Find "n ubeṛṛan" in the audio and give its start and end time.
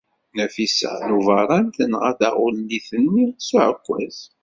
1.07-1.65